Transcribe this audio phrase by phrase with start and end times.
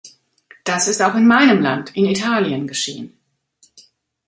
[0.63, 3.15] Das ist auch in meinem Land, in Italien geschehen.